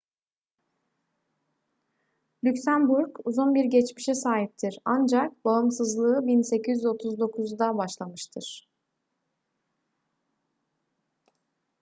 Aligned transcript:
lüksemburg 2.43 3.19
uzun 3.27 3.53
bir 3.55 3.65
geçmişe 3.65 4.13
sahiptir 4.13 4.79
ancak 4.85 5.45
bağımsızlığı 5.45 6.15
1839'da 6.21 7.77
başlamıştır 7.77 8.67